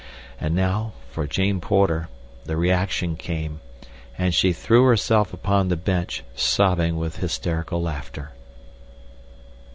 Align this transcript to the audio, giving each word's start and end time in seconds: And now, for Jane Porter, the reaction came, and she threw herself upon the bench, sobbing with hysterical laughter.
And 0.39 0.55
now, 0.55 0.93
for 1.11 1.27
Jane 1.27 1.61
Porter, 1.61 2.09
the 2.45 2.57
reaction 2.57 3.15
came, 3.15 3.59
and 4.17 4.33
she 4.33 4.51
threw 4.51 4.85
herself 4.85 5.31
upon 5.31 5.67
the 5.67 5.75
bench, 5.77 6.23
sobbing 6.33 6.97
with 6.97 7.17
hysterical 7.17 7.83
laughter. 7.83 8.31